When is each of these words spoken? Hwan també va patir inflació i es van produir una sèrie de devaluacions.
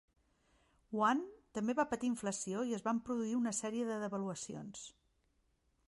Hwan 0.99 1.19
també 1.57 1.75
va 1.79 1.85
patir 1.91 2.09
inflació 2.13 2.65
i 2.71 2.73
es 2.79 2.85
van 2.89 3.03
produir 3.11 3.37
una 3.43 3.55
sèrie 3.61 3.87
de 3.93 4.01
devaluacions. 4.07 4.83